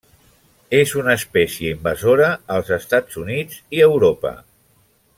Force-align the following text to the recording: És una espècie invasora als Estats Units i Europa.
És 0.77 0.93
una 1.01 1.13
espècie 1.19 1.75
invasora 1.75 2.31
als 2.57 2.73
Estats 2.81 3.23
Units 3.27 3.63
i 3.79 3.85
Europa. 3.93 4.37